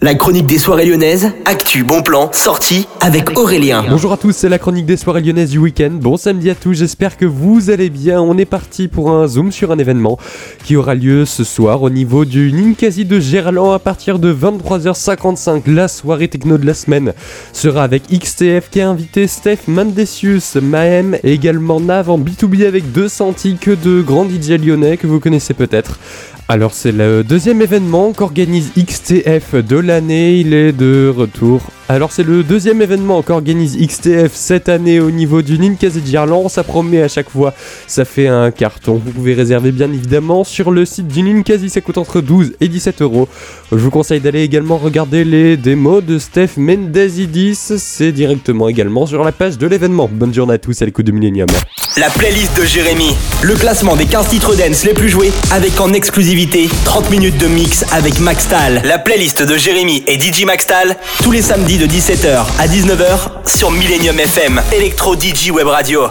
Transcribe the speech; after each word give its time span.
La 0.00 0.14
chronique 0.14 0.46
des 0.46 0.58
soirées 0.58 0.84
lyonnaises, 0.84 1.32
actu, 1.44 1.82
bon 1.82 2.02
plan, 2.02 2.30
sortie 2.32 2.86
avec 3.00 3.36
Aurélien. 3.36 3.84
Bonjour 3.90 4.12
à 4.12 4.16
tous, 4.16 4.30
c'est 4.30 4.48
la 4.48 4.60
chronique 4.60 4.86
des 4.86 4.96
soirées 4.96 5.22
lyonnaises 5.22 5.50
du 5.50 5.58
week-end. 5.58 5.90
Bon 5.90 6.16
samedi 6.16 6.50
à 6.50 6.54
tous, 6.54 6.74
j'espère 6.74 7.16
que 7.16 7.24
vous 7.24 7.68
allez 7.68 7.90
bien. 7.90 8.22
On 8.22 8.38
est 8.38 8.44
parti 8.44 8.86
pour 8.86 9.10
un 9.10 9.26
zoom 9.26 9.50
sur 9.50 9.72
un 9.72 9.78
événement 9.78 10.16
qui 10.62 10.76
aura 10.76 10.94
lieu 10.94 11.24
ce 11.24 11.42
soir 11.42 11.82
au 11.82 11.90
niveau 11.90 12.24
du 12.24 12.52
Ninkasi 12.52 13.06
de 13.06 13.18
Gerland 13.18 13.74
à 13.74 13.80
partir 13.80 14.20
de 14.20 14.32
23h55. 14.32 15.62
La 15.66 15.88
soirée 15.88 16.28
techno 16.28 16.58
de 16.58 16.66
la 16.66 16.74
semaine 16.74 17.12
sera 17.52 17.82
avec 17.82 18.04
XTF 18.06 18.70
qui 18.70 18.80
a 18.80 18.88
invité 18.88 19.26
Steph 19.26 19.66
Mandesius, 19.66 20.54
Maem 20.62 21.16
et 21.24 21.32
également 21.32 21.80
Nav 21.80 22.08
en 22.08 22.20
B2B 22.20 22.68
avec 22.68 22.92
deux 22.92 23.08
sentis 23.08 23.56
que 23.60 23.72
de 23.72 24.00
grands 24.00 24.28
DJ 24.28 24.50
lyonnais 24.64 24.96
que 24.96 25.08
vous 25.08 25.18
connaissez 25.18 25.54
peut-être. 25.54 25.98
Alors 26.50 26.72
c'est 26.72 26.92
le 26.92 27.24
deuxième 27.24 27.60
événement 27.60 28.14
qu'organise 28.14 28.72
XTF 28.78 29.54
de 29.54 29.76
l'année, 29.76 30.38
il 30.38 30.54
est 30.54 30.72
de 30.72 31.12
retour 31.14 31.60
alors 31.90 32.12
c'est 32.12 32.22
le 32.22 32.42
deuxième 32.42 32.82
événement 32.82 33.22
qu'organise 33.22 33.78
XTF 33.78 34.34
cette 34.34 34.68
année 34.68 35.00
au 35.00 35.10
niveau 35.10 35.40
du 35.40 35.58
Ninkasi 35.58 36.02
Gerland, 36.04 36.50
ça 36.50 36.62
promet 36.62 37.00
à 37.00 37.08
chaque 37.08 37.30
fois, 37.30 37.54
ça 37.86 38.04
fait 38.04 38.28
un 38.28 38.50
carton. 38.50 39.00
Vous 39.02 39.10
pouvez 39.10 39.32
réserver 39.32 39.72
bien 39.72 39.90
évidemment 39.90 40.44
sur 40.44 40.70
le 40.70 40.84
site 40.84 41.08
du 41.08 41.22
Ninkasi, 41.22 41.70
ça 41.70 41.80
coûte 41.80 41.96
entre 41.96 42.20
12 42.20 42.56
et 42.60 42.68
17 42.68 43.00
euros. 43.00 43.26
Je 43.72 43.78
vous 43.78 43.90
conseille 43.90 44.20
d'aller 44.20 44.42
également 44.42 44.76
regarder 44.76 45.24
les 45.24 45.56
démos 45.56 46.04
de 46.04 46.18
Steph 46.18 46.58
Mendezidis, 46.58 47.54
c'est 47.54 48.12
directement 48.12 48.68
également 48.68 49.06
sur 49.06 49.24
la 49.24 49.32
page 49.32 49.56
de 49.56 49.66
l'événement. 49.66 50.10
Bonne 50.12 50.34
journée 50.34 50.54
à 50.54 50.58
tous 50.58 50.82
à 50.82 50.84
l'écoute 50.84 51.06
de 51.06 51.12
Millennium. 51.12 51.48
La 51.98 52.10
playlist 52.10 52.56
de 52.56 52.64
Jérémy, 52.64 53.16
le 53.42 53.56
classement 53.56 53.96
des 53.96 54.06
15 54.06 54.28
titres 54.28 54.54
dance 54.54 54.84
les 54.84 54.94
plus 54.94 55.08
joués 55.08 55.32
avec 55.50 55.80
en 55.80 55.92
exclusivité 55.92 56.68
30 56.84 57.10
minutes 57.10 57.38
de 57.38 57.48
mix 57.48 57.84
avec 57.90 58.20
Maxtal. 58.20 58.82
La 58.84 59.00
playlist 59.00 59.42
de 59.42 59.56
Jérémy 59.56 60.04
et 60.06 60.20
DJ 60.20 60.44
Maxtal 60.44 60.96
tous 61.24 61.32
les 61.32 61.42
samedis 61.42 61.78
de 61.78 61.86
17h 61.86 62.44
à 62.60 62.66
19h 62.68 63.48
sur 63.48 63.72
Millennium 63.72 64.16
FM, 64.20 64.62
Electro 64.70 65.16
DJ 65.16 65.50
Web 65.50 65.66
Radio. 65.66 66.02